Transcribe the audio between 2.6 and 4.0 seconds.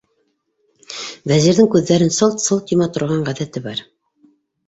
йома торған ғәҙәте бар.